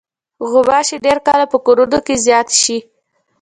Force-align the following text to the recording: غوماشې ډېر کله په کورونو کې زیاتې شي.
غوماشې 0.49 0.97
ډېر 1.05 1.17
کله 1.27 1.45
په 1.51 1.57
کورونو 1.65 1.97
کې 2.05 2.15
زیاتې 2.25 2.55
شي. 2.63 2.77